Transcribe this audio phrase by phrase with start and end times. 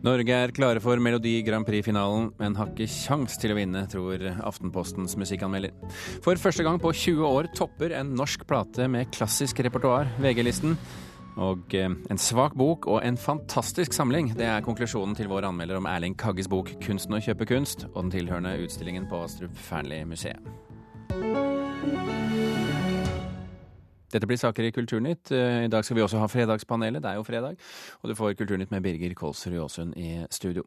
[0.00, 4.22] Norge er klare for Melodi Grand Prix-finalen, men har ikke kjangs til å vinne, tror
[4.48, 5.74] Aftenpostens musikkanmelder.
[6.24, 10.78] For første gang på 20 år topper en norsk plate med klassisk repertoar VG-listen.
[11.40, 14.32] Og eh, en svak bok og en fantastisk samling.
[14.36, 18.02] Det er konklusjonen til vår anmelder om Erling Kagges bok 'Kunsten å kjøpe kunst' og
[18.02, 20.40] den tilhørende utstillingen på Astrup Fearnley-museet.
[24.10, 25.30] Dette blir saker i Kulturnytt.
[25.34, 27.02] Eh, I dag skal vi også ha Fredagspanelet.
[27.02, 27.56] Det er jo fredag.
[28.02, 30.66] Og du får Kulturnytt med Birger Kolsrud Aasund i studio.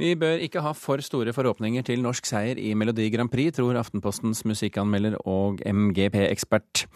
[0.00, 3.76] Vi bør ikke ha for store forhåpninger til norsk seier i Melodi Grand Prix, tror
[3.76, 6.86] Aftenpostens musikkanmelder og MGP-ekspert.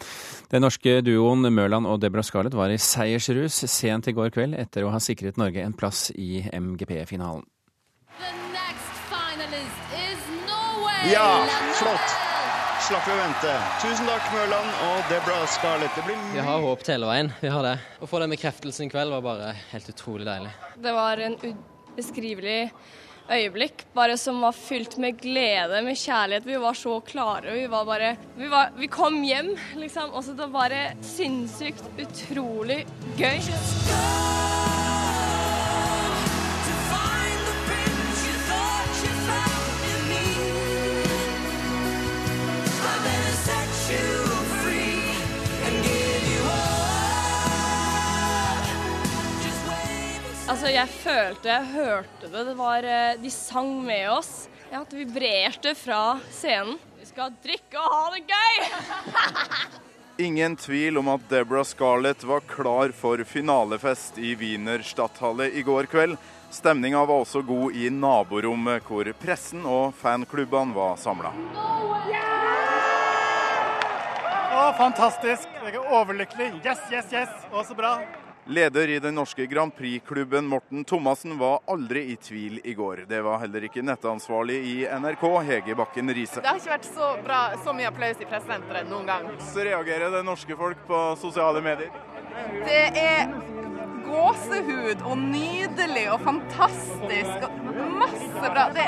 [0.49, 4.87] Den norske duoen Mørland og Debra Scarlett var i seiersrus sent i går kveld etter
[4.87, 7.45] å ha sikret Norge en plass i MGP-finalen.
[11.13, 11.29] Ja,
[11.77, 12.24] flott!
[12.85, 13.51] Slapp vi å vente.
[13.81, 15.95] Tusen takk, Mørland og Debra Scarlett.
[15.97, 17.31] Det blir Vi har håpet hele veien.
[17.41, 17.71] Vi har det.
[17.97, 20.51] Å få den bekreftelsen i kveld var bare helt utrolig deilig.
[20.85, 22.59] Det var en ubeskrivelig
[23.25, 26.45] øyeblikk, bare som var fylt med glede, med kjærlighet.
[26.45, 27.57] Vi var så klare.
[27.57, 30.13] Vi var bare Vi, var, vi kom hjem, liksom.
[30.13, 32.83] Og så det var bare sinnssykt utrolig
[33.17, 33.41] gøy.
[50.45, 52.41] Altså, jeg følte, jeg hørte det.
[52.45, 54.47] det var, eh, de sang med oss.
[54.69, 56.77] Ja, det vibrerte fra scenen.
[56.99, 58.59] Vi skal drikke og ha det gøy!
[60.27, 65.89] Ingen tvil om at Deborah Scarlett var klar for finalefest i Wiener Stadthalle i går
[65.89, 66.13] kveld.
[66.53, 71.33] Stemninga var også god i naborommet, hvor pressen og fanklubbene var samla.
[74.55, 75.49] Å, fantastisk.
[75.65, 76.51] Jeg er overlykkelig.
[76.61, 77.33] Yes, yes, yes.
[77.49, 77.97] Å, så bra.
[78.47, 83.05] Leder i den norske Grand Prix-klubben Morten Thomassen var aldri i tvil i går.
[83.09, 86.43] Det var heller ikke nettansvarlig i NRK, Hege Bakken Riise.
[86.43, 89.25] Det har ikke vært så, bra, så mye applaus i pressesenteret noen gang.
[89.49, 91.89] Så reagerer det norske folk på sosiale medier?
[92.67, 93.33] Det er
[94.05, 97.47] gåsehud og nydelig og fantastisk.
[97.47, 97.61] og
[97.95, 98.65] Masse bra.
[98.75, 98.85] Det,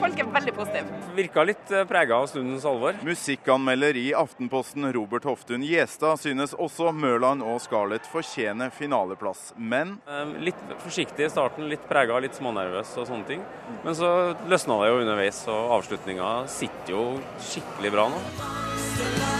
[0.00, 1.00] folk er veldig positive.
[1.16, 2.98] Virka litt prega av stundens alvor.
[3.06, 9.96] Musikkanmelder i Aftenposten Robert Hoftun Gjestad synes også Mørland og Scarlett fortjener finaleplass, men
[10.42, 13.42] Litt forsiktig i starten, litt prega, litt smånervøs og sånne ting.
[13.84, 14.10] Men så
[14.50, 17.06] løsna det jo underveis, og avslutninga sitter jo
[17.50, 19.35] skikkelig bra nå.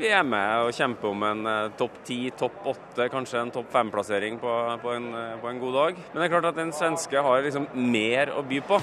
[0.00, 3.66] Vi er med og kjemper om en eh, topp ti, topp åtte, kanskje en topp
[3.68, 5.98] fem-plassering på, på, en, eh, på en god dag.
[6.12, 8.80] Men det er klart at den svenske har liksom mer å by på.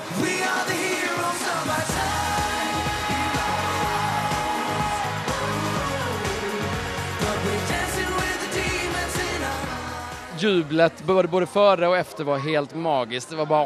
[10.37, 13.29] Jublet både både före och efter var helt magiskt.
[13.29, 13.65] Det var bara...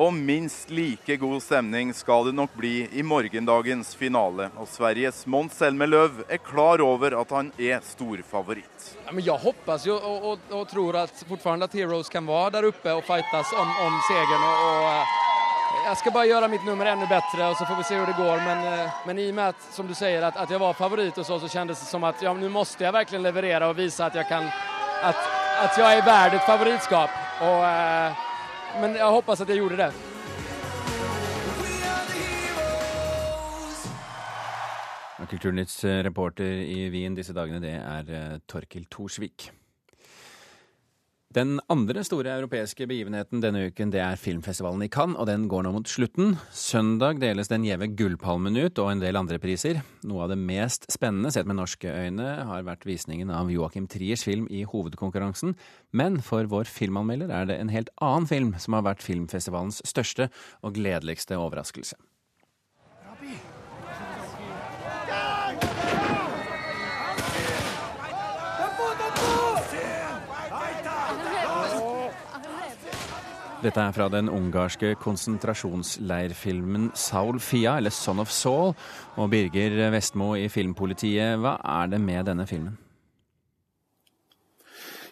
[0.00, 4.46] Og minst like god stemning skal det nok bli i morgendagens finale.
[4.56, 8.86] Og Sveriges Måns Zelmerlöw er klar over at han er storfavoritt.
[9.04, 12.68] Ja, jag hoppas jo og, og, och tror at fortsatt at Heroes kan være der
[12.70, 14.46] oppe og fightes om, om segern.
[14.46, 15.18] Og, og,
[15.84, 18.24] jeg skal bare gjøre mitt nummer enda bedre, og så får vi se hvordan det
[18.24, 18.40] går.
[18.46, 21.20] Men, eh, men i og med at, som du sier, at, at jeg var favoritt,
[21.20, 24.00] og så, så kjentes det som at ja, nå måste jeg virkelig levere og vise
[24.08, 24.48] at jeg kan,
[25.04, 25.30] at,
[25.60, 27.22] at jeg er verdt et favoritskap.
[27.44, 27.68] Og...
[27.68, 28.26] eh,
[28.80, 29.92] men jag hoppas att jag gjorde det.
[35.30, 39.50] Kulturnytts reporter i Wien disse dagene, det er eh, Torkil Thorsvik.
[41.30, 45.62] Den andre store europeiske begivenheten denne uken det er filmfestivalen i Cannes, og den går
[45.62, 46.32] nå mot slutten.
[46.50, 49.78] Søndag deles den gjeve Gullpalmen ut, og en del andre priser.
[50.10, 54.26] Noe av det mest spennende, sett med norske øyne, har vært visningen av Joachim Triers
[54.26, 55.54] film i hovedkonkurransen.
[55.94, 60.32] Men for vår filmanmelder er det en helt annen film som har vært filmfestivalens største
[60.66, 61.94] og gledeligste overraskelse.
[73.60, 78.72] Dette er fra den ungarske konsentrasjonsleirfilmen Saul Fia, eller Son of Saul.
[79.20, 82.78] Og Birger Vestmo i Filmpolitiet, hva er det med denne filmen?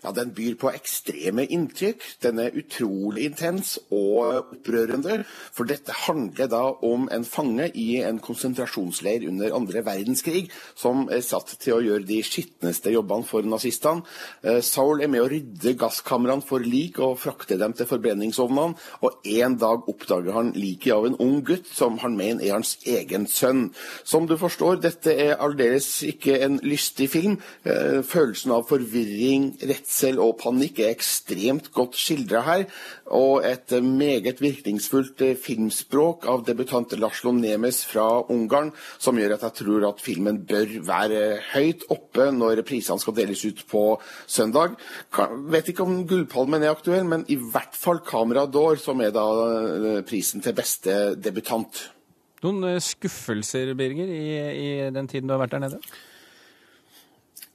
[0.03, 2.03] Ja, Den byr på ekstreme inntrykk.
[2.23, 5.25] Den er utrolig intens og opprørende.
[5.55, 10.49] For dette handler da om en fange i en konsentrasjonsleir under andre verdenskrig,
[10.79, 14.05] som er satt til å gjøre de skitneste jobbene for nazistene.
[14.43, 18.77] Eh, Saul er med å rydde gasskamrene for lik og frakte dem til forbrenningsovnene.
[19.03, 22.77] Og en dag oppdager han liket av en ung gutt som han mener er hans
[22.87, 23.69] egen sønn.
[24.05, 27.39] Som du forstår, dette er aldeles ikke en lystig film.
[27.65, 29.53] Eh, følelsen av forvirring,
[29.89, 32.65] redsel og panikk er ekstremt godt skildra her.
[33.11, 39.43] Og et meget virkningsfullt eh, filmspråk av debutant Laslo Nemes fra Ungarn, som gjør at
[39.43, 44.77] jeg tror at filmen bør være høyt oppe når prisene skal deles ut på søndag.
[45.49, 49.29] Vet ikke om Gullpalmen er aktuell, men i hvert fall Camera d'Or, som er da
[49.47, 51.89] eh, prisen til beste debutant.
[52.45, 55.81] Noen skuffelser, Birger, i, i den tiden du har vært der nede?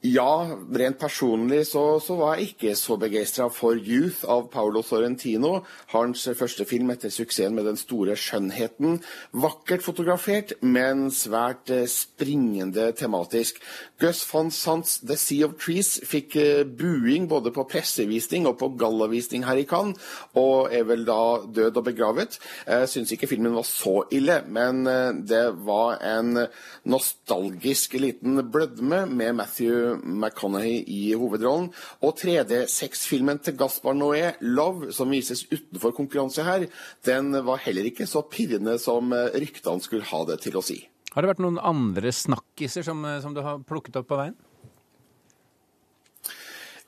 [0.04, 5.62] Ja, rent personlig så, så, var jeg ikke så begeistra for 'Youth' av Paolo Sorrentino.
[5.94, 8.98] Hans første film etter suksessen med 'Den store skjønnheten'.
[9.32, 13.62] Vakkert fotografert, men svært eh, springende tematisk.
[13.98, 18.74] Gus van Sants 'The Sea of Trees' fikk eh, buing både på pressevisning og på
[18.76, 19.96] gallavisning her i Cannes,
[20.36, 22.38] og er vel da død og begravet.
[22.68, 26.44] Jeg syns ikke filmen var så ille, men eh, det var en
[26.84, 31.70] nostalgisk liten blødme med Matthew McConaughey i hovedrollen.
[32.02, 36.66] Og 3D-sexfilmen til Gaspar Noé, 'Love', som vises utenfor konkurranse her,
[37.04, 40.80] den var heller ikke så pirrende som ryktene skulle ha det til å si.
[41.14, 44.34] Har det vært noen andre snakkiser som, som du har plukket opp på veien?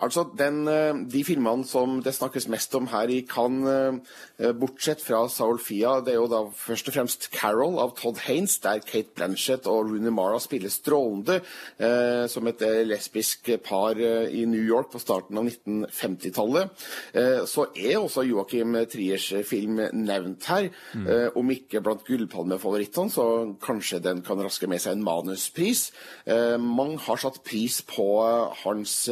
[0.03, 0.67] Altså, den,
[1.13, 4.03] De filmene som det snakkes mest om her i Cannes,
[4.61, 8.59] bortsett fra Saul Fia, det er jo da først og fremst 'Carol' av Todd Haines,
[8.59, 11.41] der Kate Blanchett og Rooney Mara spiller strålende
[11.79, 16.87] eh, som et lesbisk par i New York på starten av 1950-tallet.
[17.15, 20.71] Eh, så er også Joakim Triers film nevnt her.
[20.95, 21.07] Mm.
[21.07, 23.27] Eh, om ikke blant gullpalmefavorittene, så
[23.63, 25.91] kanskje den kan raske med seg en manuspris.
[26.59, 28.07] mange har satt pris på
[28.65, 29.09] hans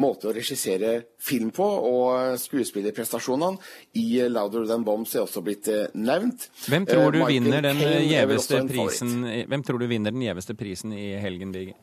[0.00, 3.60] måte å regissere film på, og skuespillerprestasjonene
[4.00, 6.48] i 'Louder Than Bombs' er også blitt nevnt.
[6.66, 11.12] Hvem tror du, vinner den, gjeveste prisen, hvem tror du vinner den gjeveste prisen i
[11.20, 11.78] helgen, Birger?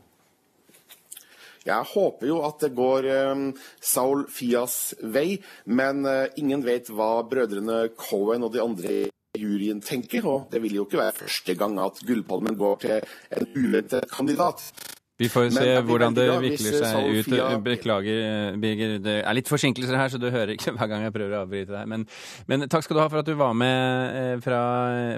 [1.67, 3.47] Jeg håper jo at det går um,
[3.83, 8.93] Saul Fias vei, men uh, ingen vet hva brødrene Cohen og de andre
[9.35, 12.95] i juryen tenker, og det vil jo ikke være første gang at Gullpalmen går til
[13.35, 14.63] en uventet kandidat.
[15.17, 17.31] Vi får se hvordan det vikler seg ut.
[17.65, 18.97] Beklager, Birger.
[19.01, 21.73] Det er litt forsinkelser her, så du hører ikke hver gang jeg prøver å avbryte
[21.73, 21.89] deg.
[21.89, 22.05] Men,
[22.49, 24.61] men takk skal du ha for at du var med fra,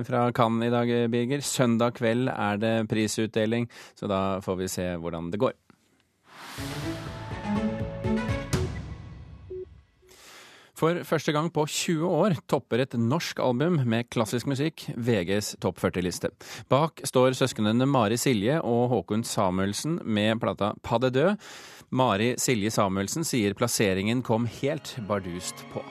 [0.07, 1.43] fra Cannes i dag, Birger.
[1.43, 3.67] Søndag kveld er det prisutdeling,
[3.99, 5.57] så da får vi se hvordan det går.
[10.79, 15.81] For første gang på 20 år topper et norsk album med klassisk musikk VGs topp
[15.83, 16.31] 40-liste.
[16.71, 21.53] Bak står søsknene Mari Silje og Håkon Samuelsen med plata Pas de deux.
[21.91, 25.83] Mari Silje Samuelsen sier plasseringen kom helt bardust på.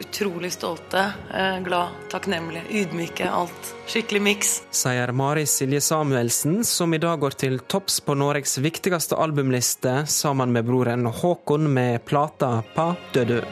[0.00, 1.04] Utrolig stolte,
[1.64, 3.30] glad, takknemlige, ydmyke.
[3.30, 3.72] Alt.
[3.86, 4.52] Skikkelig miks.
[4.70, 10.52] Sier Mari Silje Samuelsen, som i dag går til topps på Norges viktigste albumliste sammen
[10.52, 13.42] med broren Håkon med plata Pa Dødø.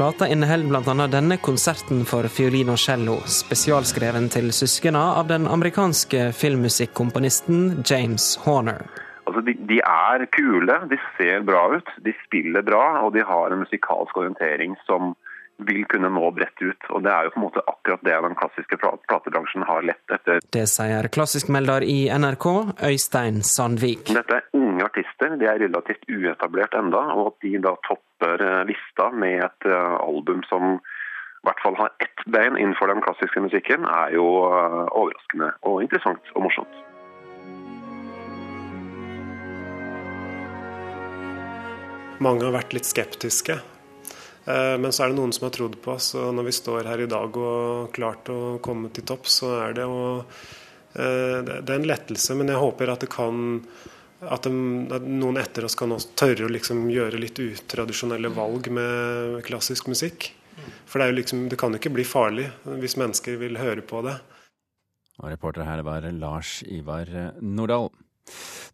[0.00, 1.06] Plata inneholder bl.a.
[1.12, 9.09] denne konserten for fiolin og cello, spesialskreven til søsknene av den amerikanske filmmusikkomponisten James Horner.
[9.30, 13.52] Altså, de, de, er kule, de ser bra ut, de spiller bra, og de har
[13.54, 15.14] en musikalsk orientering som
[15.68, 16.88] vil kunne nå bredt ut.
[16.90, 20.40] Og Det er jo på en måte akkurat det den klassiske platebransjen har lett etter.
[20.56, 22.46] Det sier klassiskmelder i NRK,
[22.90, 24.10] Øystein Sandvik.
[24.10, 29.10] Dette er unge artister, de er relativt uetablert enda, og at de da topper lista
[29.14, 29.70] med et
[30.00, 35.54] album som i hvert fall har ett bein innenfor den klassiske musikken, er jo overraskende
[35.62, 36.80] og interessant og morsomt.
[42.20, 43.58] Mange har vært litt skeptiske.
[44.44, 46.10] Men så er det noen som har trodd på oss.
[46.18, 49.76] Og når vi står her i dag og klart å komme til topp, så er
[49.76, 50.02] det jo
[50.92, 53.60] Det er en lettelse, men jeg håper at kan
[54.20, 54.52] at, de,
[54.92, 59.88] at noen etter oss kan også tørre å liksom gjøre litt utradisjonelle valg med klassisk
[59.88, 60.30] musikk.
[60.84, 62.50] For det, liksom, det kan jo ikke bli farlig
[62.82, 64.18] hvis mennesker vil høre på det.
[65.20, 67.08] Og reporter her var Lars Ivar
[67.40, 67.90] Nordahl.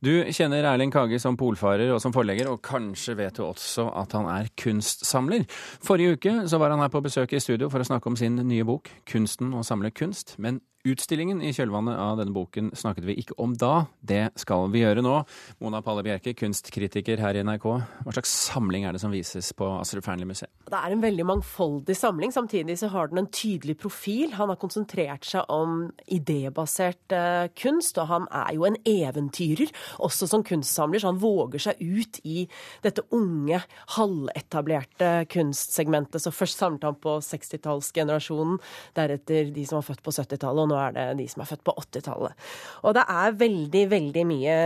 [0.04, 4.16] Du kjenner Erling Kage som polfarer og som forlegger, og kanskje vet du også at
[4.16, 5.46] han er kunstsamler.
[5.84, 8.36] Forrige uke så var han her på besøk i studio for å snakke om sin
[8.36, 10.38] nye bok 'Kunsten å samle kunst'.
[10.38, 13.88] Men Utstillingen i kjølvannet av denne boken snakket vi ikke om da.
[14.06, 15.16] Det skal vi gjøre nå.
[15.64, 17.64] Mona Palle Bjerke, kunstkritiker her i NRK.
[18.06, 20.52] Hva slags samling er det som vises på Astrup Fearnley-museet?
[20.70, 22.30] Det er en veldig mangfoldig samling.
[22.34, 24.36] Samtidig så har den en tydelig profil.
[24.38, 29.74] Han har konsentrert seg om idébasert uh, kunst, og han er jo en eventyrer,
[30.06, 31.02] også som kunstsamler.
[31.02, 32.46] Så han våger seg ut i
[32.86, 33.58] dette unge,
[33.96, 36.22] halvetablerte kunstsegmentet.
[36.22, 38.62] Så først samlet han på 60-tallsgenerasjonen,
[38.94, 42.46] deretter de som var født på 70-tallet er det de som er født på 80-tallet.
[42.86, 44.56] Og det er veldig, veldig mye,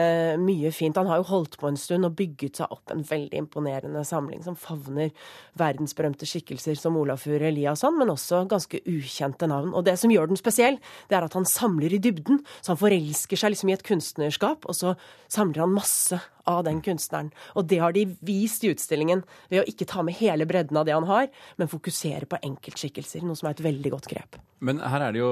[0.43, 0.99] mye, fint.
[1.01, 4.43] Han har jo holdt på en stund og bygget seg opp en veldig imponerende samling
[4.47, 5.13] som favner
[5.61, 9.75] verdensberømte skikkelser som Olafur Eliasson, men også ganske ukjente navn.
[9.75, 12.43] Og det som gjør den spesiell, det er at han samler i dybden.
[12.61, 14.95] Så han forelsker seg liksom i et kunstnerskap, og så
[15.31, 17.31] samler han masse av den kunstneren.
[17.59, 20.89] Og det har de vist i utstillingen ved å ikke ta med hele bredden av
[20.89, 21.29] det han har,
[21.61, 24.41] men fokusere på enkeltskikkelser, noe som er et veldig godt grep.
[24.61, 25.31] Men her er det jo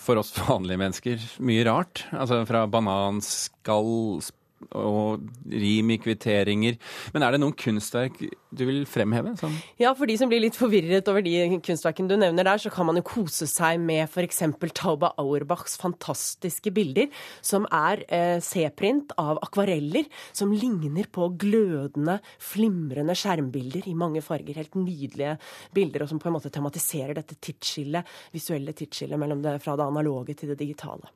[0.00, 2.06] for oss vanlige mennesker mye rart.
[2.16, 4.24] Altså fra bananskall,
[4.72, 6.78] og rim i kvitteringer.
[7.14, 8.18] Men er det noen kunstverk
[8.54, 9.34] du vil fremheve?
[9.40, 9.54] Sånn?
[9.80, 12.88] Ja, for de som blir litt forvirret over de kunstverkene du nevner der, så kan
[12.88, 14.42] man jo kose seg med f.eks.
[14.74, 17.10] Tauba Auerbachs fantastiske bilder,
[17.44, 24.60] som er eh, C-print av akvareller som ligner på glødende, flimrende skjermbilder i mange farger.
[24.60, 25.36] Helt nydelige
[25.74, 29.86] bilder, og som på en måte tematiserer dette tidsskillet, visuelle tidsskillet mellom det, fra det
[29.88, 31.10] analoge til det digitale.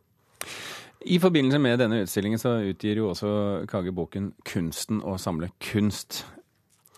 [1.09, 3.31] I forbindelse med denne utstillingen så utgir jo også
[3.71, 6.25] Kage boken 'Kunsten å samle kunst'.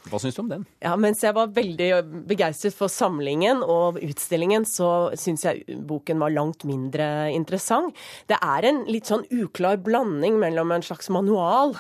[0.09, 0.63] Hva syns du om den?
[0.81, 1.91] Ja, Mens jeg var veldig
[2.27, 7.95] begeistret for samlingen og utstillingen, så syns jeg boken var langt mindre interessant.
[8.27, 11.77] Det er en litt sånn uklar blanding mellom en slags manual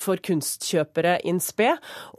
[0.00, 1.72] for kunstkjøpere in spe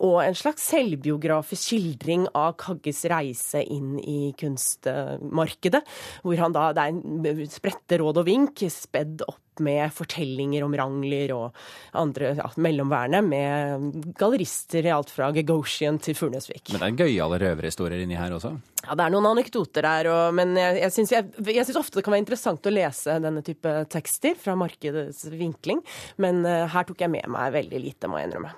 [0.03, 5.81] og en slags selvbiografisk skildring av Kagges reise inn i kunstmarkedet.
[6.23, 11.31] Hvor han da, det er spredte råd og vink spedd opp med fortellinger om Rangler
[11.35, 11.55] og
[11.95, 16.73] andre ja, mellomværende, med gallerister i alt fra Gagosian til Furnesvik.
[16.73, 18.55] Men det er gøyale røverhistorier inni her også?
[18.85, 22.25] Ja, det er noen anekdoter der, og, men jeg, jeg syns ofte det kan være
[22.25, 25.81] interessant å lese denne type tekster fra markedets vinkling,
[26.21, 28.53] men uh, her tok jeg med meg veldig lite, må jeg innrømme.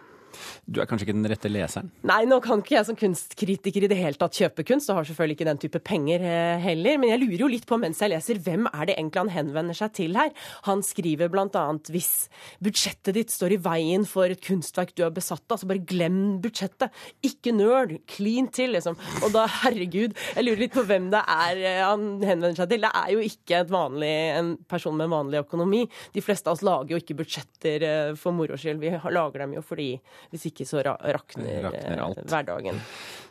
[0.66, 1.92] Du er kanskje ikke den rette leseren?
[2.08, 5.10] Nei, nå kan ikke jeg som kunstkritiker i det hele tatt kjøpe kunst, og har
[5.10, 7.00] selvfølgelig ikke den type penger eh, heller.
[7.02, 9.78] Men jeg lurer jo litt på mens jeg leser, hvem er det egentlig han henvender
[9.78, 10.34] seg til her?
[10.68, 12.28] Han skriver annet hvis
[12.64, 16.40] budsjettet ditt står i veien for et kunstverk du er besatt av, så bare glem
[16.44, 16.94] budsjettet.
[17.26, 17.98] Ikke nøl.
[18.10, 18.98] Clean til, liksom.
[19.24, 22.86] Og da, herregud, jeg lurer litt på hvem det er eh, han henvender seg til.
[22.86, 25.84] Det er jo ikke vanlig, en person med vanlig økonomi.
[26.16, 28.82] De fleste av oss lager jo ikke budsjetter eh, for moro skyld.
[28.84, 29.90] Vi lager dem jo fordi
[30.34, 32.82] hvis ikke så rakner, rakner eh, hverdagen.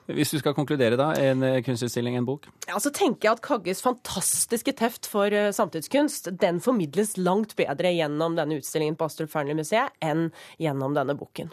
[0.06, 2.46] Hvis du skal konkludere, da, en eh, kunstutstilling, en bok?
[2.68, 7.90] Ja, så tenker jeg at Kagges fantastiske teft for uh, samtidskunst, den formidles langt bedre
[7.96, 10.28] gjennom denne utstillingen på Astrup Fearnley-museet enn
[10.62, 11.50] gjennom denne boken.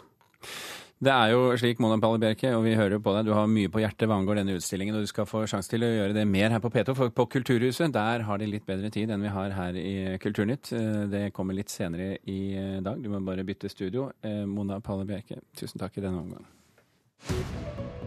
[1.02, 3.48] Det er jo slik, Mona Palle Bjerke, og vi hører jo på deg, du har
[3.50, 6.14] mye på hjertet hva angår denne utstillingen, og du skal få sjanse til å gjøre
[6.16, 6.94] det mer her på P2.
[6.96, 10.70] For på Kulturhuset der har de litt bedre tid enn vi har her i Kulturnytt.
[10.78, 13.02] Eh, det kommer litt senere i eh, dag.
[13.02, 14.12] Du må bare bytte studio.
[14.22, 18.03] Eh, Mona Palle Bjerke, tusen takk i denne omgang.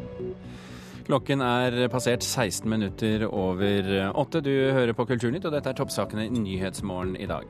[1.08, 4.42] Klokken er passert 16 minutter over åtte.
[4.44, 7.48] Du hører på Kulturnytt, og dette er toppsakene i Nyhetsmorgen i dag.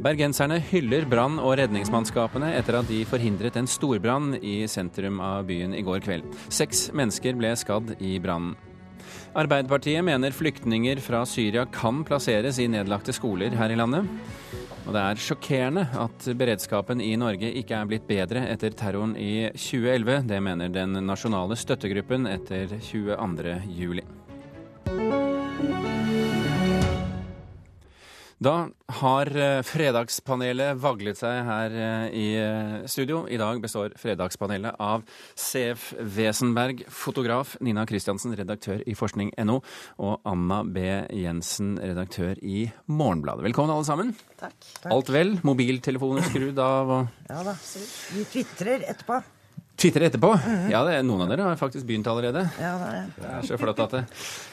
[0.00, 5.76] Bergenserne hyller brann- og redningsmannskapene etter at de forhindret en storbrann i sentrum av byen
[5.76, 6.24] i går kveld.
[6.48, 8.56] Seks mennesker ble skadd i brannen.
[9.36, 14.08] Arbeiderpartiet mener flyktninger fra Syria kan plasseres i nedlagte skoler her i landet.
[14.86, 19.48] Og det er sjokkerende at beredskapen i Norge ikke er blitt bedre etter terroren i
[19.50, 20.20] 2011.
[20.30, 25.25] Det mener den nasjonale støttegruppen etter 22.
[28.36, 28.66] Da
[28.98, 33.22] har eh, Fredagspanelet vaglet seg her eh, i eh, studio.
[33.32, 35.06] I dag består Fredagspanelet av
[35.40, 39.56] CF Wesenberg, fotograf, Nina Kristiansen, redaktør i forskning.no,
[40.04, 40.84] og Anna B.
[41.16, 43.46] Jensen, redaktør i Morgenbladet.
[43.48, 44.12] Velkommen, alle sammen.
[44.36, 44.58] Takk.
[44.82, 44.90] Takk.
[44.92, 45.38] Alt vel?
[45.46, 46.92] Mobiltelefoner skrudd av?
[46.92, 47.24] Og...
[47.32, 47.56] Ja da.
[48.12, 49.22] Vi tvitrer etterpå.
[49.86, 50.32] Twitter etterpå?
[50.66, 52.42] Ja, det, er noen av dere har faktisk begynt allerede.
[52.58, 53.04] Ja, det, er.
[53.20, 54.02] det er så flott at det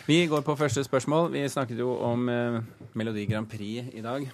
[0.05, 1.31] Vi går på første spørsmål.
[1.33, 2.61] Vi snakket jo om eh,
[2.93, 4.27] Melodi Grand Prix i dag.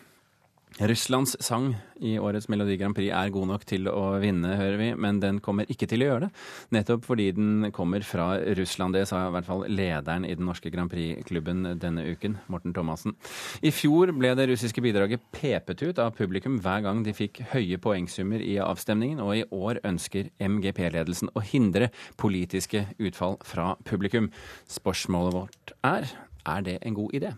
[0.78, 4.88] Russlands sang i årets Melodi Grand Prix er god nok til å vinne, hører vi,
[4.96, 6.30] men den kommer ikke til å gjøre det.
[6.78, 8.96] Nettopp fordi den kommer fra Russland.
[8.96, 13.18] Det sa i hvert fall lederen i den norske Grand Prix-klubben denne uken, Morten Thomassen.
[13.66, 17.82] I fjor ble det russiske bidraget pepet ut av publikum hver gang de fikk høye
[17.82, 24.32] poengsummer i avstemningen, og i år ønsker MGP-ledelsen å hindre politiske utfall fra publikum.
[24.72, 26.14] Spørsmålet vårt er
[26.48, 27.34] er det en god idé?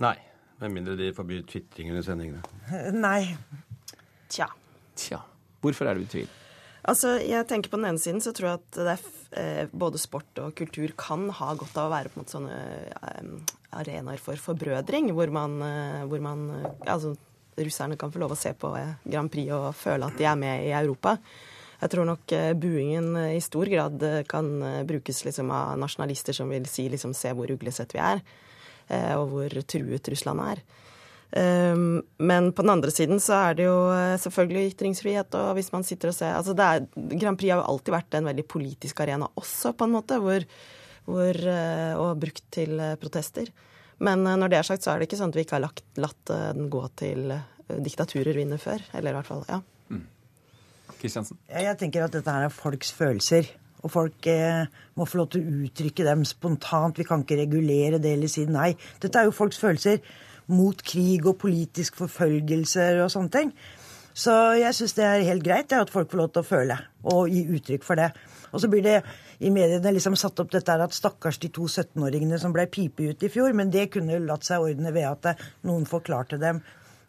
[0.00, 0.16] Nei.
[0.62, 2.42] Med mindre de forbyr tvitring under sendingene.
[2.94, 3.34] Nei.
[4.30, 4.48] Tja.
[4.98, 5.20] Tja.
[5.64, 6.32] Hvorfor er du i tvil?
[6.84, 9.04] Altså, jeg tenker På den ene siden så tror jeg at det er,
[9.40, 12.58] eh, både sport og kultur kan ha godt av å være på en måte sånne
[12.58, 16.50] eh, arenaer for forbrødring, hvor man, eh, hvor man
[16.84, 17.14] altså,
[17.54, 18.72] Russerne kan få lov å se på
[19.06, 21.12] Grand Prix og føle at de er med i Europa.
[21.78, 24.48] Jeg tror nok buingen i stor grad kan
[24.88, 28.24] brukes liksom, av nasjonalister som vil si liksom, se hvor uglesett vi er,
[28.90, 30.64] og hvor truet Russland er.
[31.34, 35.72] Um, men på den andre siden så er det jo eh, selvfølgelig ytringsfrihet, og hvis
[35.74, 36.84] man sitter og ser altså det er,
[37.18, 40.46] Grand Prix har jo alltid vært en veldig politisk arena også, på en måte, hvor,
[41.08, 43.50] hvor, eh, og brukt til eh, protester.
[43.98, 45.64] Men eh, når det er sagt, så er det ikke sånn at vi ikke har
[45.66, 48.86] lagt, latt eh, den gå til eh, diktaturer vinne før.
[48.94, 49.58] Eller i hvert fall, ja.
[51.00, 51.40] Kristiansen?
[51.50, 53.50] Ja, Jeg tenker at dette her er folks følelser.
[53.84, 54.64] Og folk eh,
[54.96, 56.98] må få lov til å uttrykke dem spontant.
[56.98, 58.72] Vi kan ikke regulere det eller si nei.
[59.02, 60.00] Dette er jo folks følelser
[60.52, 63.52] mot krig og politisk forfølgelser og sånne ting.
[64.14, 66.78] Så jeg syns det er helt greit at folk får lov til å føle
[67.10, 68.12] og gi uttrykk for det.
[68.54, 69.00] Og så blir det
[69.42, 73.10] i mediene liksom satt opp dette her at stakkars de to 17-åringene som ble pipet
[73.10, 76.62] ut i fjor, men det kunne latt seg ordne ved at noen forklarte dem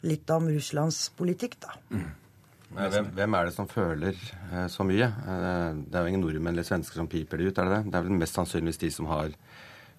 [0.06, 1.78] litt om Russlands politikk, da.
[1.94, 2.08] Nei,
[2.76, 4.18] Hvem, hvem er det som føler
[4.52, 5.08] eh, så mye?
[5.08, 7.92] Eh, det er jo ingen nordmenn eller svensker som piper det ut, er det det?
[7.92, 9.32] Det er vel mest sannsynligvis de som har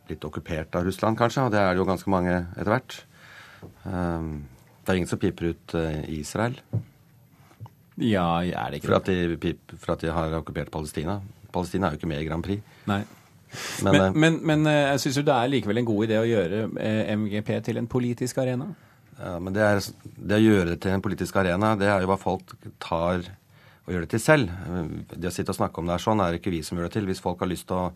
[0.06, 2.98] blitt okkupert av Russland, kanskje, og det er det jo ganske mange etter hvert.
[3.64, 4.28] Eh,
[4.86, 6.60] det er ingen som piper ut eh, Israel.
[7.96, 11.20] Ja, er det ikke for at, de pip, for at de har okkupert Palestina.
[11.52, 12.62] Palestina er jo ikke med i Grand Prix.
[12.86, 13.02] Nei.
[13.82, 16.18] Men, Men, eh, men, men eh, jeg syns jo det er likevel en god idé
[16.20, 16.66] å gjøre
[17.16, 18.68] MGP til en politisk arena?
[19.16, 19.80] Ja, men det, er,
[20.16, 23.24] det å gjøre det til en politisk arena, det er jo hva folk tar
[23.86, 24.50] og gjør det til selv.
[25.12, 26.88] Det å sitte og snakke om det er sånn, er det ikke vi som gjør
[26.88, 27.06] det til.
[27.06, 27.92] Hvis folk har lyst til å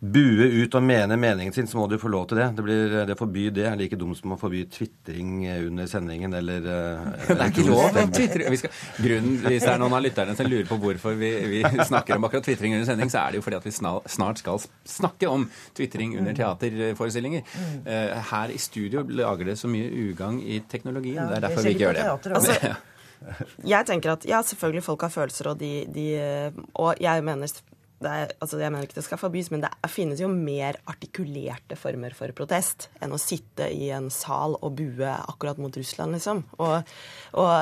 [0.00, 2.48] bue ut og mene meningen sin, så må du få lov til det.
[2.56, 6.64] Det, blir, det forby det er like dumt som å forby tvitring under sendingen eller
[7.28, 8.50] Det er ikke lov å tvitre.
[9.00, 12.28] Grunnen, hvis det er noen av lytterne som lurer på hvorfor vi, vi snakker om
[12.28, 15.30] akkurat tvitring under sending, så er det jo fordi at vi snart, snart skal snakke
[15.30, 15.46] om
[15.76, 17.44] tvitring under teaterforestillinger.
[17.84, 21.22] Eh, Her i studio lager det så mye ugagn i teknologien.
[21.28, 22.34] det er derfor vi ikke gjør det.
[22.34, 22.74] Altså,
[23.74, 26.08] jeg tenker at ja, selvfølgelig folk har følelser, og de, de
[26.74, 27.48] Og jeg mener
[28.02, 32.16] er, altså jeg mener ikke det skal forbys, men det finnes jo mer artikulerte former
[32.16, 36.42] for protest enn å sitte i en sal og bue akkurat mot Russland, liksom.
[36.58, 36.94] Og,
[37.38, 37.54] og,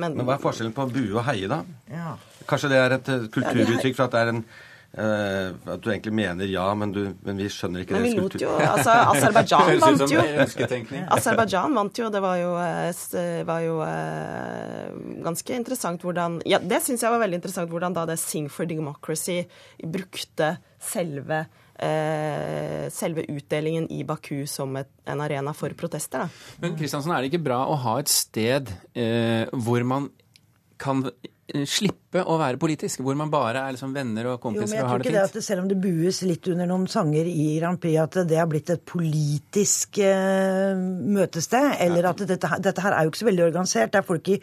[0.00, 1.62] men, Men hva er forskjellen på å bue og heie, da?
[1.92, 2.16] Ja.
[2.48, 4.44] Kanskje det er et eh, kulturuttrykk for at det er en
[4.94, 8.36] eh, At du egentlig mener ja, men, du, men vi skjønner ikke Men vi lot
[8.40, 10.26] jo altså Aserbajdsjan vant jo.
[11.16, 14.92] Aserbajdsjan vant jo, det var jo, eh, var jo uh,
[15.24, 18.68] ganske interessant hvordan Ja, det syns jeg var veldig interessant hvordan da det Sing for
[18.68, 19.42] Democracy
[19.82, 21.44] brukte selve
[21.82, 26.26] eh, selve utdelingen i Baku som et, en arena for protester.
[26.26, 26.58] Da.
[26.62, 30.10] Men Kristiansen, er det ikke bra å ha et sted eh, hvor man
[30.82, 31.30] kan eh,
[31.68, 33.02] slippe å være politisk?
[33.04, 35.22] Hvor man bare er liksom venner og Jo, kompiser jeg og har det ikke det
[35.22, 35.30] fint?
[35.30, 38.38] at det, selv om det bues litt under noen sanger i Grand Prix, at det
[38.40, 40.78] har blitt et politisk eh,
[41.16, 41.76] møtested.
[41.84, 43.92] Eller at dette, dette her er jo ikke så veldig organisert.
[43.92, 44.40] Det er folk i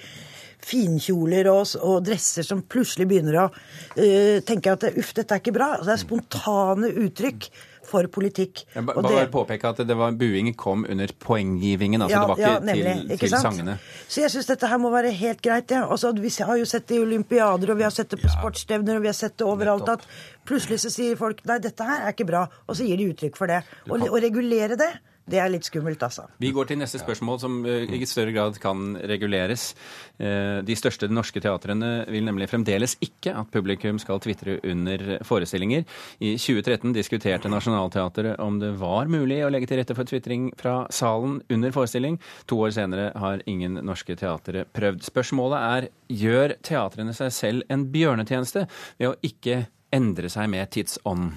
[0.69, 5.55] finkjoler og, og dresser som plutselig begynner å uh, tenke at uff, dette er ikke
[5.55, 5.69] bra.
[5.77, 7.47] Altså, det er spontane uttrykk
[7.89, 8.63] for politikk.
[8.75, 12.01] Jeg ba- bare det- påpeke at det var buing kom under poenggivingen.
[12.01, 13.77] altså Ja, Det var ja, ikke til, ikke til sangene.
[14.07, 15.71] Så jeg syns dette her må være helt greit.
[15.71, 15.87] Ja.
[15.89, 18.95] Altså, vi har jo sett det i olympiader, og vi har sett det på sportsstevner,
[18.95, 20.05] og vi har sett det overalt at
[20.45, 23.35] plutselig så sier folk nei, dette her er ikke bra, og så gir de uttrykk
[23.35, 23.63] for det.
[23.89, 24.91] Og å regulere det,
[25.29, 26.25] det er litt skummelt, altså.
[26.41, 29.73] Vi går til neste spørsmål, som eh, i større grad kan reguleres.
[30.17, 35.85] Eh, De største norske teatrene vil nemlig fremdeles ikke at publikum skal tvitre under forestillinger.
[36.19, 40.81] I 2013 diskuterte Nationaltheatret om det var mulig å legge til rette for tvitring fra
[40.93, 42.19] salen under forestilling.
[42.49, 45.05] To år senere har ingen norske teatre prøvd.
[45.07, 48.65] Spørsmålet er gjør teatrene seg selv en bjørnetjeneste
[48.99, 51.31] ved å ikke endre seg med tidsånd?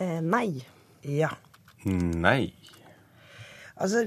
[0.00, 0.60] Eh, nei.
[1.04, 1.30] Ja.
[1.84, 2.52] Nei.
[3.80, 4.04] Altså,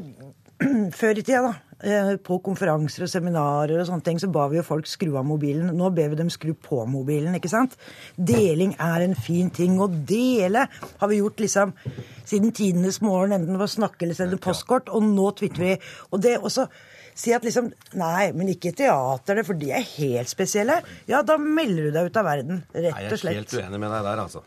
[1.00, 4.60] før i tida, da, eh, på konferanser og seminarer og sånne ting, så ba vi
[4.60, 5.72] jo folk skru av mobilen.
[5.76, 7.76] Nå ber vi dem skru på mobilen, ikke sant?
[8.16, 9.80] Deling er en fin ting.
[9.82, 11.76] Å dele har vi gjort liksom
[12.24, 15.78] siden tidenes morgen, enten det var snakke eller sende postkort, og nå twitter vi.
[16.12, 16.70] Og det også
[17.14, 17.68] Si at liksom
[18.00, 20.80] Nei, men ikke teaterne, for de er helt spesielle.
[21.06, 23.36] Ja, da melder du deg ut av verden, rett og slett.
[23.36, 24.42] Nei, Jeg er helt uenig med deg der, altså.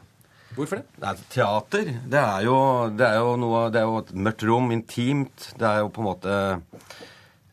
[0.56, 0.86] Hvorfor det?
[1.02, 2.56] Nei, teater, det er, jo,
[2.96, 5.50] det er jo noe Det er jo et mørkt rom, intimt.
[5.60, 6.36] Det er jo på en måte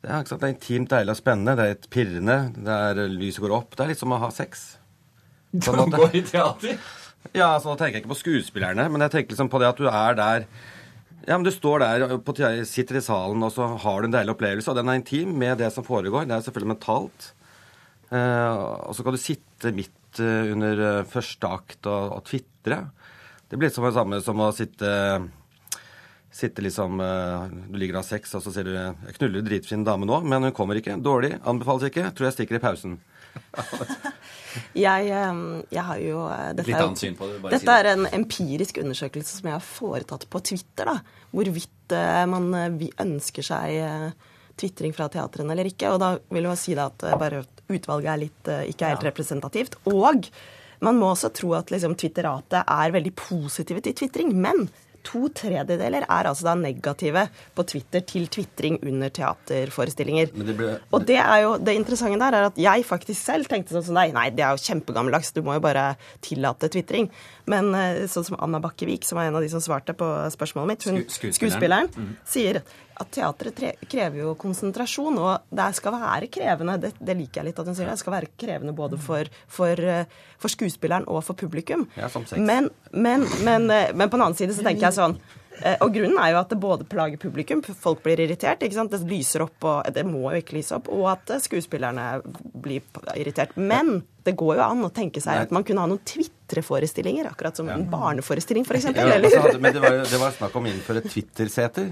[0.04, 1.54] det er, sant, det er intimt, deilig og spennende.
[1.56, 2.38] Det er et pirrende.
[2.60, 3.76] Det er Lyset går opp.
[3.76, 4.66] Det er litt som å ha sex.
[5.54, 5.94] På en.
[5.96, 6.80] Gå i teater?
[7.32, 9.80] Ja, altså, Nå tenker jeg ikke på skuespillerne, men jeg tenker liksom på det at
[9.80, 10.48] du er der
[11.24, 12.36] ja, men Du står der, på,
[12.68, 14.68] sitter i salen, og så har du en deilig opplevelse.
[14.68, 16.28] Og den er intim med det som foregår.
[16.28, 17.30] Det er selvfølgelig mentalt.
[18.14, 18.56] Eh,
[18.88, 22.84] og så kan du sitte midt eh, under eh, første akt og, og tvitre.
[23.50, 24.92] Det blir litt som det samme som å sitte
[26.34, 30.18] Sitte liksom Du ligger av sex, og så sier du 'Jeg knuller dritfin dame nå,
[30.26, 30.96] men hun kommer ikke'.
[30.98, 31.36] Dårlig.
[31.46, 32.08] Anbefales ikke.
[32.10, 32.96] Tror jeg stikker i pausen.
[34.74, 35.08] Jeg,
[35.74, 37.78] jeg har jo dette Litt er annet syn på det, bare si Dette det.
[37.86, 40.86] er en empirisk undersøkelse som jeg har foretatt på Twitter.
[40.90, 41.00] da,
[41.34, 41.96] Hvorvidt
[42.30, 44.14] man vi ønsker seg
[44.58, 45.92] tvitring fra teatrene eller ikke.
[45.94, 49.08] Og da vil jeg si at eh, bare utvalget er litt eh, ikke er helt
[49.12, 49.76] representativt.
[49.90, 50.30] Og
[50.84, 54.34] man må også tro at liksom, Twitteratet er veldig positive til tvitring.
[54.36, 54.68] Men
[55.04, 57.26] to tredjedeler er altså da negative
[57.58, 60.30] på Twitter til tvitring under teaterforestillinger.
[60.32, 63.76] Det ble, Og det er jo, det interessante der er at jeg faktisk selv tenkte
[63.76, 64.14] sånn som deg.
[64.16, 67.10] Nei, det er jo kjempegammeldags, du må jo bare tillate tvitring.
[67.52, 70.72] Men eh, sånn som Anna Bakkevik, som var en av de som svarte på spørsmålet
[70.72, 71.38] mitt, hun, Sku- skuespilleren.
[71.40, 72.16] skuespilleren, Mhm.
[72.26, 72.62] sier
[73.02, 76.78] at teatret krever jo konsentrasjon, og det skal være krevende.
[76.82, 77.90] Det, det liker jeg litt at hun sier.
[77.90, 80.10] Det skal være krevende både for, for, eh,
[80.42, 81.88] for skuespilleren og for publikum.
[82.00, 82.12] Ja.
[82.38, 85.18] Men, men, men, eh, men på den annen side så tenker jeg sånn
[85.64, 88.94] eh, og grunnen er jo at det både plager publikum, folk blir irritert, ikke sant?
[88.94, 92.08] det lyser opp, og det må jo ikke lyse opp, og at skuespillerne
[92.64, 92.86] blir
[93.18, 93.58] irritert.
[93.58, 97.60] Men det går jo an å tenke seg at man kunne ha noen Twitre-forestillinger, akkurat
[97.60, 98.90] som en barneforestilling, f.eks.
[98.94, 101.92] Ja, altså, men det var, det var snakk om å innføre Twitter-seter.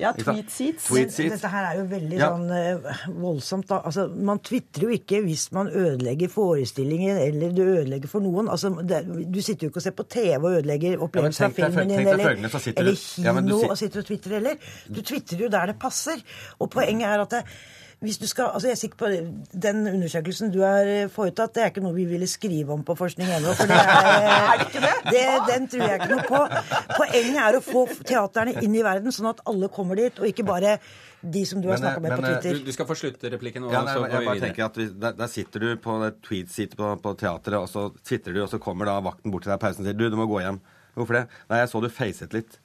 [0.00, 0.84] Ja, Ikke tweet seats.
[0.88, 1.34] Tweet seats.
[1.34, 2.28] Dette her er jo veldig Ja.
[2.32, 3.80] sånn eh, voldsomt, da.
[3.84, 8.48] Altså, man tvitrer jo ikke hvis man ødelegger forestillingen eller du ødelegger for noen.
[8.48, 9.02] Altså, det,
[9.32, 12.24] du sitter jo ikke og ser på TV og ødelegger opplevelsen av filmen din eller,
[12.24, 14.56] følgende, så sitter eller kino Ja, men du og sitter og tvitrer heller.
[14.88, 16.24] Du tvitrer jo der det passer.
[16.58, 17.44] Og poenget er at det,
[18.02, 19.10] hvis du skal, altså jeg er sikker på
[19.64, 22.96] Den undersøkelsen du har eh, foretatt, det er ikke noe vi ville skrive om på
[22.98, 23.54] Forskning ennå.
[23.58, 24.64] For det er,
[25.14, 26.40] det, den tror jeg ikke noe på.
[26.96, 30.46] Poenget er å få teaterne inn i verden, sånn at alle kommer dit, og ikke
[30.48, 30.76] bare
[31.22, 32.58] de som du har Men, snakka med men, på eh, Twitter.
[32.58, 34.80] Du, du skal få slutte replikken, og Ja, nei, så går jeg bare tenker at
[34.80, 38.42] vi, der, der sitter du på det tweet-seat på, på teatret, og så twitrer du,
[38.42, 40.26] og så kommer da vakten bort til deg i pausen og sier du, du må
[40.30, 40.58] gå hjem.
[40.98, 41.24] Hvorfor det?
[41.48, 42.58] Nei, jeg så du facet litt.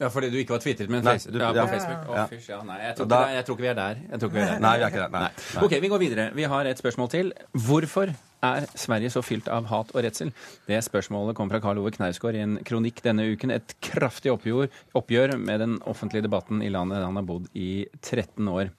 [0.00, 1.66] Ja, Fordi du ikke var twitret, men Nei, du- ja, på ja.
[1.66, 2.06] Facebook?
[2.08, 3.96] Å, fysj, ja, nei, jeg tror, Da- ikke, det- jeg tror ikke vi er der.
[4.10, 4.58] Jeg tror ikke vi er der.
[4.60, 5.08] Nei, vi er ikke der.
[5.20, 5.30] Nei.
[5.66, 6.30] Ok, vi går videre.
[6.34, 7.32] Vi har et spørsmål til.
[7.52, 8.14] Hvorfor
[8.46, 10.32] er Sverige så fylt av hat og redsel?
[10.68, 13.52] Det spørsmålet kom fra Karl Ove Knausgård i en kronikk denne uken.
[13.54, 18.48] Et kraftig oppgjør, oppgjør med den offentlige debatten i landet han har bodd i 13
[18.50, 18.72] år.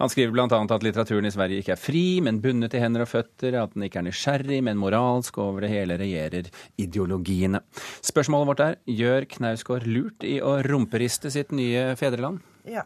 [0.00, 0.60] Han skriver bl.a.
[0.76, 3.86] at litteraturen i Sverige ikke er fri, men bundet i hender og føtter, at den
[3.88, 6.50] ikke er nysgjerrig, men moralsk, og over det hele regjerer
[6.80, 7.62] ideologiene.
[8.04, 12.42] Spørsmålet vårt er gjør Knausgård lurt i å rumperiste sitt nye fedreland?
[12.68, 12.84] Ja.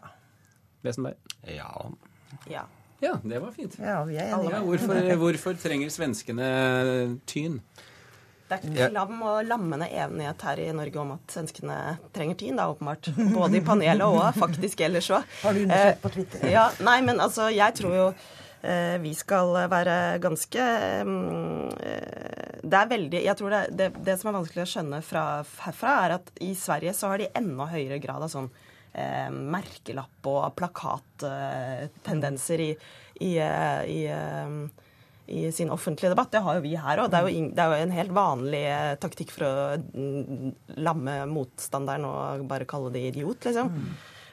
[0.84, 1.18] Wesenberg?
[1.48, 1.70] Ja.
[2.50, 2.66] Ja.
[3.00, 3.78] Ja, det var fint.
[3.80, 4.52] Ja, vi er enige.
[4.52, 6.50] Ja, hvorfor, hvorfor trenger svenskene
[7.28, 7.60] tyn?
[8.50, 11.76] Det er ikke klam og lammende enighet her i Norge om at svenskene
[12.16, 13.12] trenger tyn, da, åpenbart.
[13.36, 15.36] Både i panelet og faktisk ellers òg.
[15.44, 16.46] Har du undersøkt på Twitter?
[16.50, 20.66] Ja, nei, men altså, jeg tror jo eh, vi skal være ganske
[21.06, 25.00] mm, eh, Det er veldig Jeg tror det, det, det som er vanskelig å skjønne
[25.06, 25.24] fra,
[25.68, 28.50] herfra, er at i Sverige så har de enda høyere grad av sånn
[28.92, 32.70] eh, merkelapp- og plakattendenser i,
[33.20, 34.48] i, eh, i eh,
[35.30, 36.32] i sin offentlige debatt.
[36.32, 37.10] Det har jo vi her òg.
[37.10, 40.48] Det, er jo det er jo en helt vanlig eh, taktikk for å mm,
[40.82, 43.70] lamme motstanderen og bare kalle det idiot, liksom.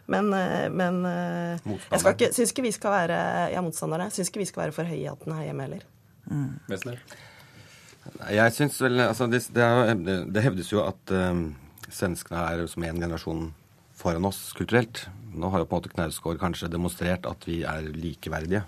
[0.09, 3.19] Men, eh, men eh, jeg skal ikke, syns ikke vi skal være
[3.53, 4.09] ja, motstanderne.
[4.15, 5.85] Syns ikke vi skal være for høye i hatten her hjemme heller.
[6.31, 6.57] Mm.
[8.33, 11.49] Jeg syns vel altså det, det, hevdes jo at um,
[11.91, 13.49] svenskene er som en generasjon
[14.07, 15.07] foran oss kulturelt.
[15.35, 18.63] Nå har jo på en måte Knausgård kanskje demonstrert at vi er likeverdige.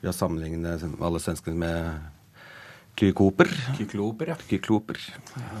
[0.00, 1.78] Vi har sammenlignet alle svenskene med
[2.98, 3.50] kykloper.
[3.78, 4.36] Kykloper, ja.
[4.50, 4.98] Kykloper,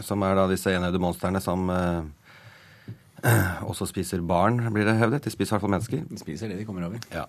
[0.04, 5.24] som er da disse enøyde monstrene som eh, også spiser barn, blir det hevdet.
[5.24, 6.04] De spiser i hvert fall mennesker.
[6.10, 7.02] De spiser det de kommer over.
[7.14, 7.28] Ja.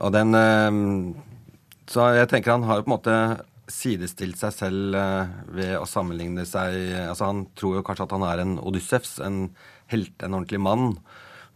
[0.00, 0.80] Og den eh,
[1.90, 3.16] Så jeg tenker han har jo på en måte
[3.70, 8.24] sidestilt seg selv eh, ved å sammenligne seg Altså Han tror jo kanskje at han
[8.26, 9.44] er en Odyssevs, en
[9.92, 10.94] helt, en ordentlig mann.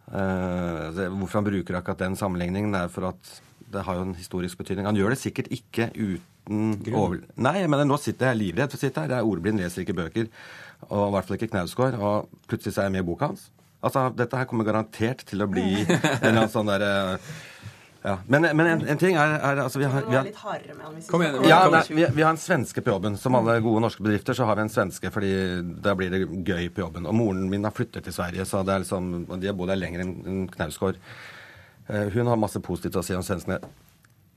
[0.04, 3.30] Det, hvorfor han bruker akkurat den sammenligningen, er for at
[3.74, 4.86] det har jo en historisk betydning.
[4.86, 7.22] Han gjør det sikkert ikke uten over...
[7.40, 9.16] Nei, men nå sitter jeg livredd for å sitte her.
[9.16, 10.30] Jeg er ordblind, leser ikke bøker,
[10.90, 11.98] og i hvert fall ikke Knausgård.
[11.98, 13.48] Og plutselig så er jeg med i boka hans.
[13.84, 16.94] Altså, dette her kommer garantert til å bli en eller annen sånn derre
[18.04, 18.18] ja.
[18.26, 20.26] Men, men en, en, ting er, er altså vi har, vi har,
[21.48, 23.16] ja, nei, vi, vi, har en svenske på jobben.
[23.16, 25.30] Som alle gode norske bedrifter så har vi en svenske, fordi
[25.80, 27.08] da blir det gøy på jobben.
[27.08, 29.80] Og moren min har flyttet til Sverige, så det er liksom, de har bodd der
[29.80, 31.00] lenger enn Knausgård.
[31.88, 33.56] Uh, hun har masse positivt å si om svenskene.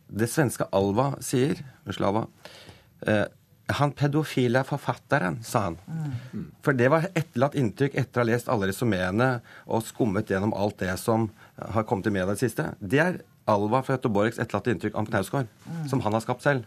[0.08, 2.24] Det svenske Alva sier, unnskyld Alva
[3.04, 3.26] uh,
[3.76, 5.82] han pedofile forfatteren, sa han.
[5.92, 6.52] Mm.
[6.64, 9.34] For det var etterlatt inntrykk etter å ha lest alle resumeene
[9.68, 11.28] og skummet gjennom alt det som
[11.60, 12.70] har kommet i media i det siste.
[12.80, 15.84] Det er Alva fra Göteborgs etterlatte inntrykk om Knausgård, mm.
[15.92, 16.66] som han har skapt selv.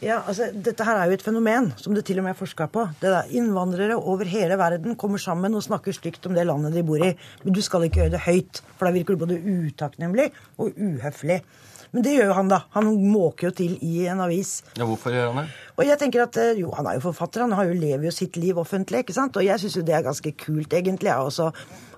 [0.00, 2.68] Ja, altså, Dette her er jo et fenomen som det til og med er forska
[2.72, 2.86] på.
[3.02, 6.84] Det der, innvandrere over hele verden kommer sammen og snakker stygt om det landet de
[6.86, 7.10] bor i.
[7.42, 10.30] Men du skal ikke gjøre det høyt, for da virker du både utakknemlig
[10.62, 11.42] og uhøflig.
[11.90, 12.60] Men det gjør jo han, da.
[12.76, 14.60] Han måker jo til i en avis.
[14.78, 15.46] Ja, Hvorfor gjør han det?
[15.76, 18.14] Og jeg tenker at, eh, Jo, han er jo forfatter, han har jo lever jo
[18.14, 19.02] sitt liv offentlig.
[19.04, 19.36] ikke sant?
[19.36, 21.10] Og jeg syns jo det er ganske kult, egentlig.
[21.10, 21.50] Ja, også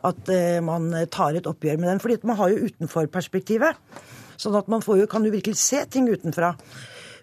[0.02, 2.00] at uh, man tar et oppgjør med den.
[2.00, 3.76] fordi man har jo utenforperspektivet.
[4.40, 6.57] Sånn at man jo, kan jo virkelig se ting utenfra.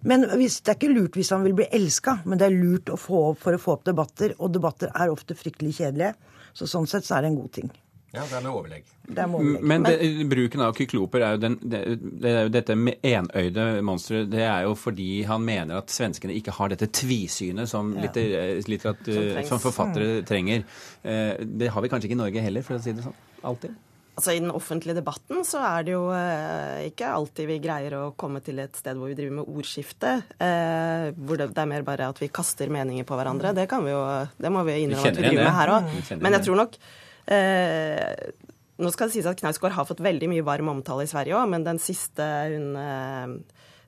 [0.03, 2.89] Men hvis, Det er ikke lurt hvis han vil bli elska, men det er lurt
[2.89, 4.35] å få, for å få opp debatter.
[4.39, 6.15] Og debatter er ofte fryktelig kjedelige.
[6.53, 7.71] Så sånn sett så er det en god ting.
[8.09, 8.87] Ja, det er med overlegg.
[9.13, 9.65] Er med overlegg.
[9.69, 11.81] Men, det, bruken av kykloper er jo, den, det,
[12.23, 14.31] det er jo dette med enøyde monsteret.
[14.31, 18.07] Det er jo fordi han mener at svenskene ikke har dette tvisynet som, ja.
[18.07, 20.65] litter, litter, som, som, forfattere trenger.
[21.03, 23.19] Eh, det har vi kanskje ikke i Norge heller, for å si det sånn.
[23.45, 23.75] Alltid.
[24.19, 28.01] Altså I den offentlige debatten så er det jo eh, ikke alltid vi greier å
[28.19, 30.15] komme til et sted hvor vi driver med ordskifte.
[30.33, 33.53] Eh, hvor det, det, er mer bare at vi kaster meninger på hverandre.
[33.55, 34.01] Det, kan vi jo,
[34.33, 35.93] det må vi innrømme at vi driver med her òg.
[36.17, 40.45] Men jeg tror nok Eh, nå skal det sies at Knausgård har fått veldig mye
[40.47, 43.33] varm omtale i Sverige òg, men den siste hun eh,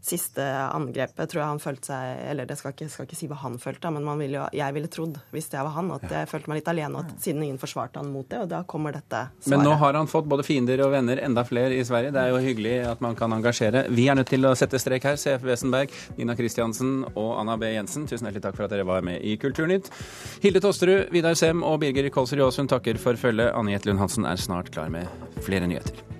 [0.02, 3.38] siste angrepet tror jeg han følte seg Eller det skal ikke, skal ikke si hva
[3.44, 6.52] han følte, men ville jo, jeg ville trodd, hvis jeg var han, at jeg følte
[6.52, 9.52] meg litt alene, at siden ingen forsvarte han mot det, og da kommer dette svaret.
[9.54, 12.14] Men nå har han fått både fiender og venner, enda flere i Sverige.
[12.16, 13.86] Det er jo hyggelig at man kan engasjere.
[13.94, 15.20] Vi er nødt til å sette strek her.
[15.22, 17.70] CF Wesenberg, Nina Kristiansen og Anna B.
[17.76, 19.92] Jensen, tusen hjertelig takk for at dere var med i Kulturnytt.
[20.44, 23.54] Hilde Tosterud, Vidar Sem og Birger Kolsrud Aasund takker for følget.
[23.54, 25.08] Anne Jette Lund Hansen er snart klar med
[25.46, 26.11] flere nyheter.